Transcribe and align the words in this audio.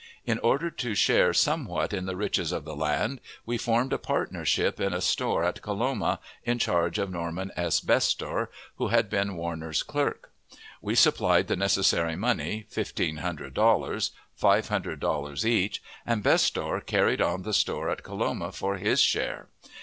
In 0.25 0.39
order 0.39 0.71
to 0.71 0.95
share 0.95 1.31
somewhat 1.31 1.93
in 1.93 2.07
the 2.07 2.15
riches 2.15 2.51
of 2.51 2.65
the 2.65 2.75
land, 2.75 3.21
we 3.45 3.59
formed 3.59 3.93
a 3.93 3.99
partnership 3.99 4.79
in 4.81 4.95
a 4.95 4.99
store 4.99 5.43
at 5.43 5.61
Coloma, 5.61 6.19
in 6.43 6.57
charge 6.57 6.97
of 6.97 7.11
Norman 7.11 7.51
S. 7.55 7.81
Bestor, 7.81 8.49
who 8.77 8.87
had 8.87 9.11
been 9.11 9.35
Warner's 9.35 9.83
clerk. 9.83 10.31
We 10.81 10.95
supplied 10.95 11.47
the 11.49 11.55
necessary 11.55 12.15
money, 12.15 12.65
fifteen 12.67 13.17
hundred 13.17 13.53
dollars 13.53 14.09
(five 14.35 14.69
hundred 14.69 14.99
dollars 14.99 15.45
each), 15.45 15.83
and 16.03 16.23
Bestor 16.23 16.81
carried 16.83 17.21
on 17.21 17.43
the 17.43 17.53
store 17.53 17.87
at 17.87 18.01
Coloma 18.01 18.51
for 18.51 18.77
his 18.77 19.01
share. 19.03 19.49